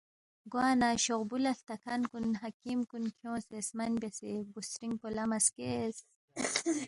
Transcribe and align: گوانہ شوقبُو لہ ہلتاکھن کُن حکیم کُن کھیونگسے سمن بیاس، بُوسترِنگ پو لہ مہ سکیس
گوانہ 0.51 0.89
شوقبُو 1.03 1.37
لہ 1.43 1.51
ہلتاکھن 1.55 2.01
کُن 2.11 2.25
حکیم 2.43 2.79
کُن 2.89 3.03
کھیونگسے 3.17 3.59
سمن 3.67 3.91
بیاس، 4.01 4.17
بُوسترِنگ 4.51 4.95
پو 5.01 5.07
لہ 5.15 5.23
مہ 5.29 5.39
سکیس 5.45 5.95